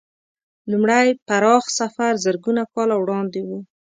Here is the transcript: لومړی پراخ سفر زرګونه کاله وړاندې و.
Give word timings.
لومړی 0.71 1.07
پراخ 1.27 1.63
سفر 1.79 2.11
زرګونه 2.25 2.63
کاله 2.73 2.95
وړاندې 2.99 3.39
و. 3.47 3.49